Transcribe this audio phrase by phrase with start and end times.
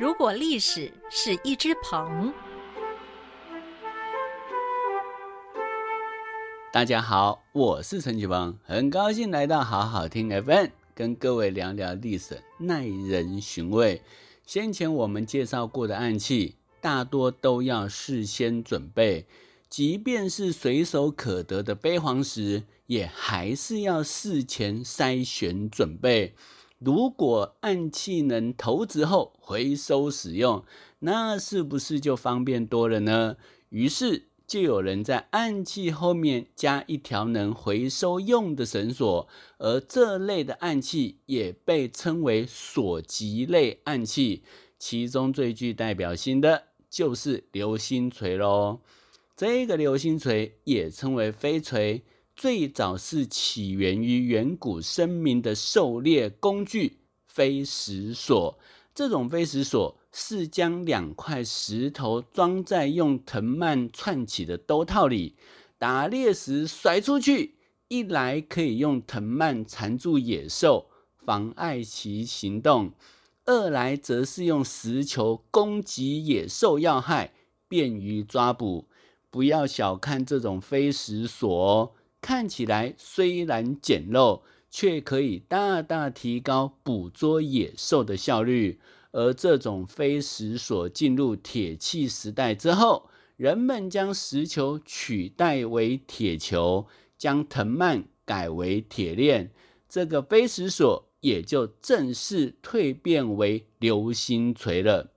[0.00, 2.32] 如果历史是一只鹏，
[6.72, 14.00] 大家好，我是陈启鹏，很高兴来到好好听 FM，跟各位聊聊历史，耐人寻味。
[14.46, 19.26] 先前我们介绍过的暗器，大多都要事先准备，
[19.68, 26.34] 即便是随手可得的飞黄石，也还是要事前筛选准备。
[26.80, 30.64] 如果暗器能投掷后回收使用，
[31.00, 33.36] 那是不是就方便多了呢？
[33.68, 44.42] 于是就有人在暗器后面加一条能回收用的绳索，而这类的暗器也被称为锁击类暗器。
[44.78, 48.80] 其中最具代表性的就是流星锤喽。
[49.36, 52.02] 这个流星锤也称为飞锤。
[52.40, 58.58] 最早是起源于远古生明的狩猎工具飞石索。
[58.94, 65.36] 这种飞石索是将两块石头装在用藤蔓串起的兜套里，
[65.76, 67.56] 打猎时甩出去。
[67.88, 70.86] 一来可以用藤蔓缠住野兽，
[71.18, 72.92] 妨碍其行动；
[73.44, 77.34] 二来则是用石球攻击野兽要害，
[77.68, 78.86] 便于抓捕。
[79.28, 81.92] 不要小看这种飞石索哦。
[82.20, 88.80] 看起来虽然简陋，却可以大大提高捕捉野兽的效率。
[89.12, 96.86] 而这种飞石索进入铁器时代之后，人们将石球取代为铁球，
[97.18, 99.50] 将藤蔓改为铁链，
[99.88, 105.10] 这个飞石索也就正式蜕变为流星锤了。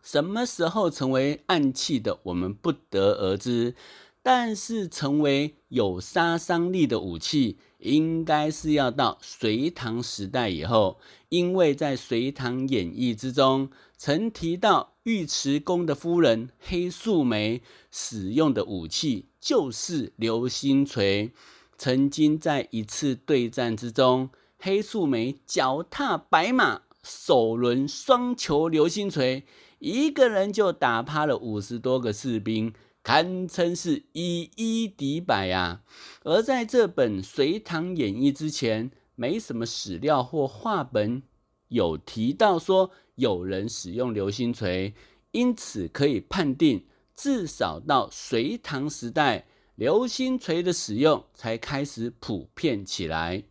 [0.00, 3.74] 什么时候成为暗器的，我们不得而知。
[4.22, 21.32] 但是，成为有杀伤力的武器，应该是要到隋唐时代以后，因为在《隋唐演义》之中曾提到，尉迟恭的夫人黑素梅使用的武器就是流星锤。
[21.76, 29.44] 曾经在一次对战之中，黑素梅脚踏白马，手轮双球流星锤，
[29.80, 32.72] 一个人就打趴了五十多个士兵。
[33.02, 35.82] 堪称是以一敌百啊！
[36.22, 41.22] 而在这本《隋唐演义》之前，没什么史料或话本
[41.68, 44.94] 有提到说有人使用流星锤，
[45.32, 46.86] 因此可以判定，
[47.16, 53.42] 至少到隋唐时代，流星锤的使用才开始普遍起来。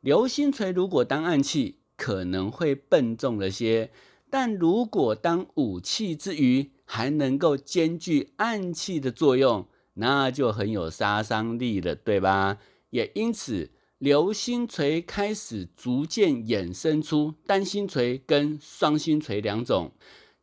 [0.00, 3.88] 流星锤如果当暗器，可能会笨重了些；
[4.30, 12.58] 但如果当武器之余，还能够兼具暗器的作用，那就很有杀伤力了，对吧？
[12.90, 19.92] 也因此，流星锤开始逐渐衍生出单星锤跟双星锤两种。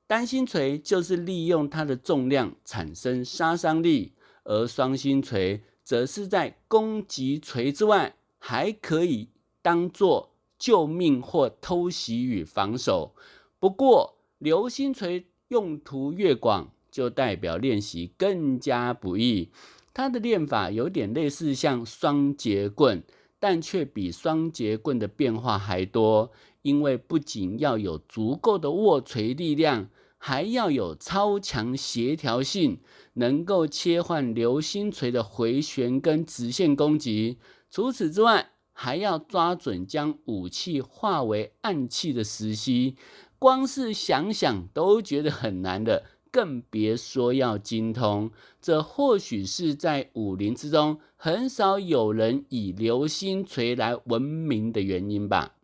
[0.08, 4.14] 单星锤就是利用它的重量产生杀伤力，
[4.44, 9.30] 而双星锤则是在攻击锤之外，还可以
[9.62, 13.16] 当做救命或偷袭与防守。
[13.60, 15.28] 不过，流星锤。
[15.52, 19.50] 用途越广，就代表练习更加不易。
[19.94, 23.04] 它的练法有点类似像双节棍，
[23.38, 26.32] 但却比双节棍的变化还多。
[26.62, 32.80] 因为不仅要有足够的握锤力量，还要有超强协调性，
[33.16, 37.40] 能够切换流星锤的回旋跟直线攻击。
[37.70, 42.96] 除此之外，还要抓准将武器化为暗器的时机。
[43.42, 48.30] 光是想想都觉得很难的，更别说要精通。
[48.62, 55.56] 这或许是在武林之中很少有人以流星锤来闻名的原因吧。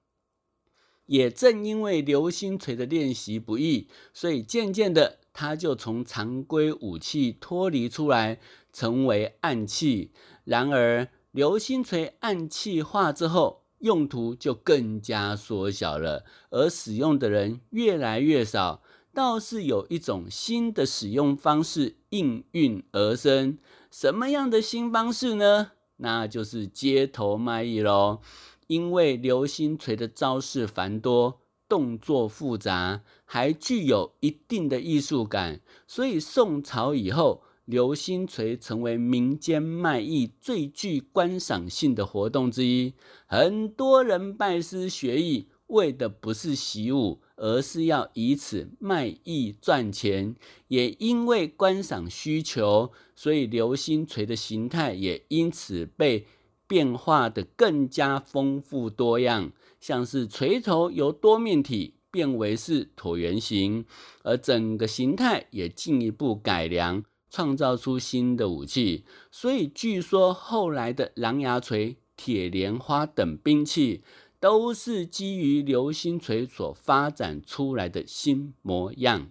[1.06, 8.40] 也正因为流星锤的练习不易，所以渐渐的，它就从常规武器脱离出来，
[8.74, 10.12] 成为暗器。
[10.46, 18.82] 然而，流星锤暗器化之后，用途就更加缩小了，而使用的人越来越少。
[19.14, 23.58] 倒是有一种新的使用方式应运而生。
[23.90, 25.72] 什么样的新方式呢？
[25.98, 28.20] 那就是街头卖艺喽。
[28.68, 37.44] 因为流星锤的招式繁多，动作复杂，还具有一定的艺术感，所以宋朝以后。
[37.68, 42.94] 流星锤成为民间卖艺最具观赏性的活动之一，
[43.26, 50.34] 很多人拜师学艺，为的不是习武，而是要以此卖艺赚钱。
[50.70, 56.26] 也因为观赏需求，所以流星锤的形态也因此被
[56.68, 61.96] 变化的更加丰富多样，像是锤头由多面体。
[62.10, 63.86] 变为是椭圆形，
[64.24, 67.04] 而整个形态也进一步改良，
[67.38, 69.06] 创造出新的武器。
[69.30, 74.02] 所以据说后来的狼牙锤、铁莲花等兵器，
[74.40, 79.30] 都是基于流星锤所发展出来的新模样。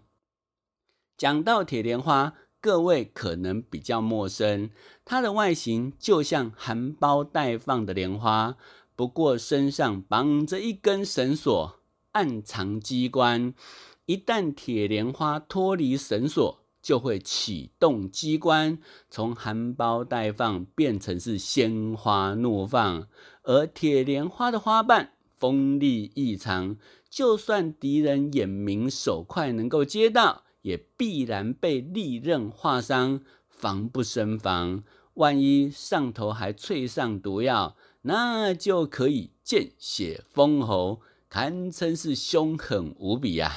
[1.18, 4.70] 讲到铁莲花，各位可能比较陌生，
[5.04, 8.56] 它的外形就像含苞待放的莲花。
[8.94, 11.80] 不过身上绑着一根绳索，
[12.12, 13.52] 暗藏机关。
[14.04, 18.78] 一旦铁莲花脱离绳索，就会启动机关，
[19.10, 23.08] 从含苞待放变成是鲜花怒放。
[23.42, 26.76] 而铁莲花的花瓣锋利异常，
[27.10, 34.84] 就算敌人眼明手快，能够接到，也必然被利刃划伤，防不胜防。
[35.14, 43.52] 万一上头还淬上毒药，那就可以见血封喉，堪称是凶狠无比呀。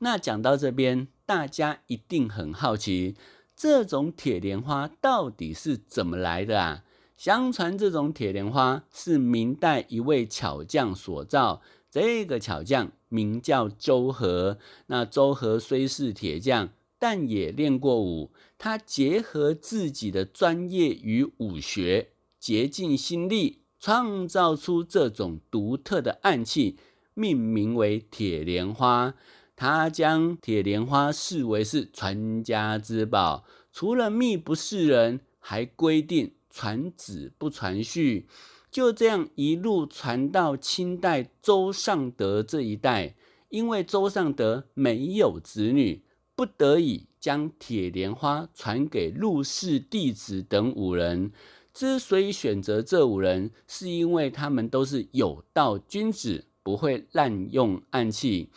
[0.00, 3.16] 那讲到这边，大家一定很好奇，
[3.54, 6.84] 这种铁莲花到底是怎么来的啊？
[7.16, 11.60] 相传这种铁莲花是明代一位巧匠所造，
[11.90, 14.58] 这个巧匠名叫周和。
[14.86, 22.08] 那周和虽是铁匠，但也练过武，他结合自己的专业与武学，
[22.38, 23.58] 竭尽心力。
[23.78, 26.76] 创造出这种独特的暗器，
[27.14, 29.14] 命名为铁莲花。
[29.60, 38.24] 他将铁莲花视为是传家之宝，除了秘不示人，还规定传子不传婿。
[38.70, 43.14] 就这样一路传到清代周尚德这一代，
[43.50, 46.04] 因为周尚德没有子女，
[46.34, 51.32] 不得已将铁莲花传给陆氏弟子等五人。
[51.74, 58.48] 之所以选择这五人，是因为他们都是有道君子，不会滥用暗器。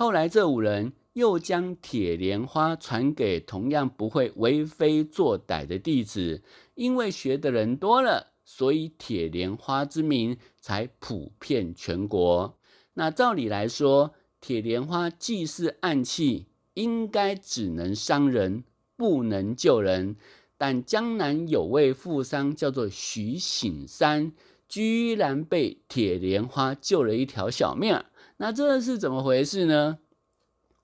[0.00, 6.40] 后来这五人又将铁莲花传给同样不会为非作歹的弟子，
[6.76, 12.56] 因为学的人多了，所以铁莲花之名才普遍全国。
[12.94, 18.62] 那照理来说，铁莲花既是暗器，应该只能伤人，
[18.96, 20.14] 不能救人。
[20.56, 24.30] 但江南有位富商叫做徐醒山，
[24.68, 28.00] 居然被铁莲花救了一条小命。
[28.38, 29.98] 那这是怎么回事呢？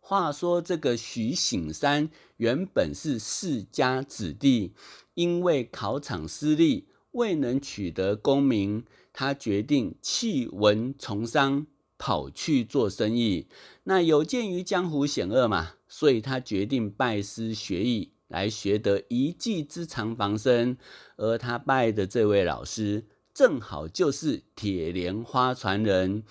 [0.01, 4.75] 话说这个徐醒山原本是世家子弟，
[5.15, 11.67] 因为考场失利，未能取得功名，他决定弃文从商，
[11.97, 13.49] 跑去做生意。
[13.85, 18.11] 那有鉴于江湖险恶嘛，所以他决定拜师学艺。
[18.29, 20.77] 来学得一技之长防身，
[21.17, 26.25] 而他拜的这位老师正好就是铁莲花传人。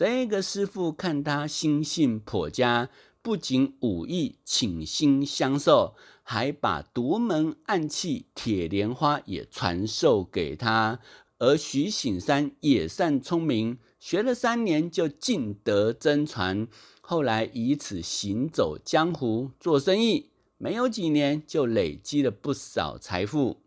[0.00, 2.88] 这个师傅看他心性颇佳，
[3.20, 11.00] 不仅武艺倾心相授，还把独门暗器铁莲花也传授给他。
[11.36, 16.66] 而徐醒山也善聪明，学了三年就尽得真传，
[17.02, 20.30] 后来以此行走江湖做生意。
[20.56, 23.58] 没有几年，就累积了不少财富。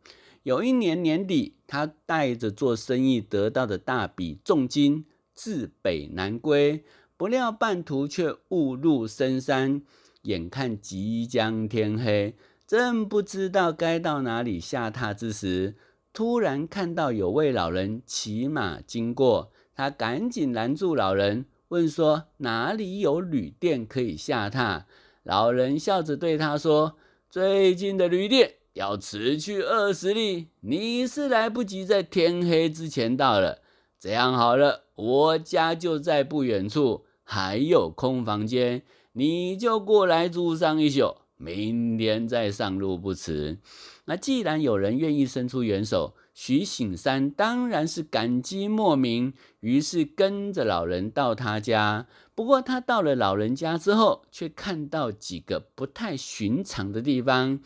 [0.42, 6.84] 有一年年底，他带着做生意得到的大笔重金，自北南归，
[7.18, 9.82] 不料半途却误入深山。
[10.24, 15.76] 眼看即将天黑，正不知道该到哪里下榻之时，
[16.14, 24.84] 突然看到有位老人骑马经过，他赶紧拦住老人，问说：“哪里有旅店可以下榻？”
[25.24, 26.96] 老人笑着对他说
[27.30, 33.62] ：“最近的旅店要迟去二十里，你是来不及在天黑之前到了。
[34.00, 38.84] 这样好了，我家就在不远处，还有空房间，
[39.14, 43.60] 你就过来住上一宿，明天再上路不迟。”
[44.06, 52.06] 那既然有人愿意伸出援手，徐醒山当然是感激莫名，于是跟着老人到他家。
[52.36, 57.62] 不过他到了老人家之后，却看到几个不太寻常的地方：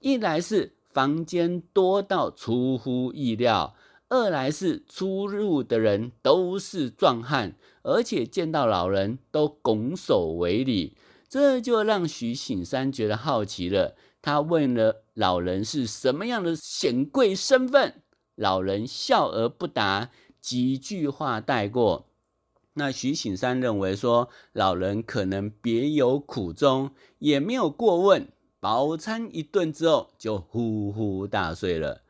[0.00, 3.74] 一来是房间多到出乎意料；
[4.08, 10.96] 二来是出入的人都是壮汉，而且见到老人都拱手为礼。
[11.28, 13.94] 这就让徐醒山觉得好奇了。
[14.22, 18.02] 他问了老人是什么样的显贵身份。
[18.34, 20.10] 老人笑而不答，
[20.40, 22.06] 几句话带过。
[22.74, 28.28] 那徐醒山认为说，老人可能别有苦衷，也没有过问。
[28.60, 32.02] 饱餐一顿之后，就呼呼大睡了。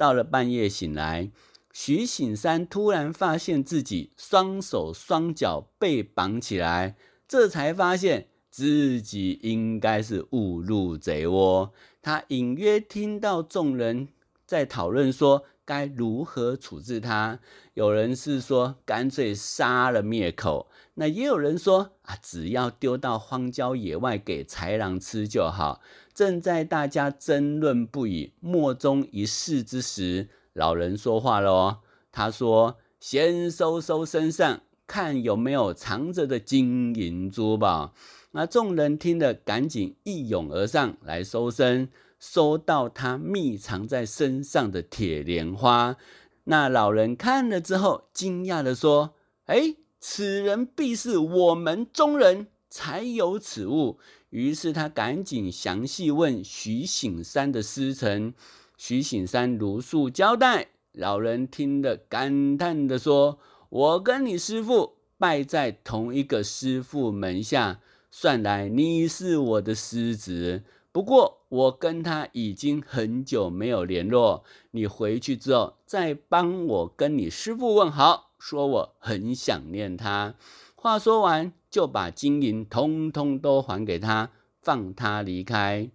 [0.00, 1.30] 到了半夜醒来，
[1.74, 6.96] 徐醒山突然发现自己双手双脚被绑起来，
[7.28, 11.74] 这才发现自己应该是误入贼窝。
[12.00, 14.08] 他隐约听到众人
[14.46, 17.38] 在讨论说该如何处置他。
[17.74, 25.82] 有人是说干脆杀了灭口，那也有人说啊，只要丢到荒郊野外给豺狼吃就好。
[26.20, 31.78] 正在大家争论不已、莫衷一是之时，老人说话了哦。
[32.12, 37.94] 他说：“先搜搜身上。”看有没有藏着的金银珠宝。
[38.32, 45.96] 那众人听了，赶紧一涌而上来搜身，搜到他密藏在身上的铁莲花。
[46.44, 49.14] 那老人看了之后，惊讶的说
[49.46, 53.98] ：“哎，此人必是我们中人才有此物。”
[54.30, 58.34] 于是他赶紧详细问徐醒山的师承。
[58.76, 60.68] 徐醒山如数交代。
[60.92, 63.38] 老人听了，感叹的说。
[63.68, 70.64] 我跟你师父拜在同一个师父门下，算来你是我的师子。
[70.90, 80.34] 不过我跟他已经很久没有联络，你回去之后再帮我跟你师父问好，说我很想念他。
[80.74, 85.88] 话说完，就把金银通通都还给他，放他离开。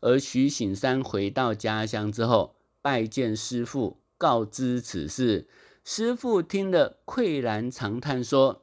[0.00, 5.46] 而徐醒山回到家乡之后，拜见师父，告知此事。
[5.84, 8.62] 师傅听了，喟然长叹说：“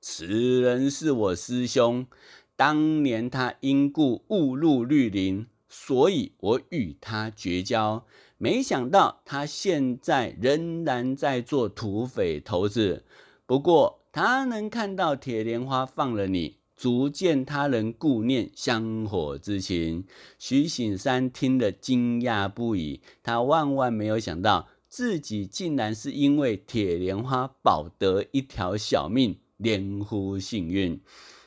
[0.00, 0.26] 此
[0.60, 2.06] 人是我师兄，
[2.54, 8.04] 当年他因故误入绿林，所以我与他绝交。
[8.38, 13.04] 没想到他现在仍然在做土匪头子。
[13.46, 20.06] 不过他能看到铁莲花放了你，足见他人顾念香火之情。”
[20.40, 24.68] 徐醒山听了，惊讶不已，他万万没有想到。
[24.88, 30.98] 自己竟然是因为铁莲花保得一条小命，连呼幸运。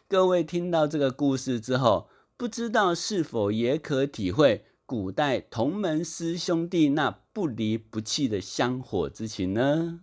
[0.08, 2.08] 各位听到这个故事之后，
[2.38, 10.02] 不知道是否也可体会古代同门师兄弟那不离不弃的香火之情呢？